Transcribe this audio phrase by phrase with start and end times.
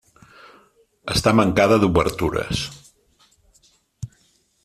[1.15, 2.63] Està mancada d'obertures.